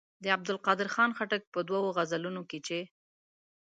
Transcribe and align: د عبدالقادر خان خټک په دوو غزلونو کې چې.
د 0.23 0.25
عبدالقادر 0.35 0.87
خان 0.95 1.11
خټک 1.17 1.41
په 1.53 1.59
دوو 1.67 1.95
غزلونو 1.97 2.41
کې 2.49 2.59
چې. 2.67 2.79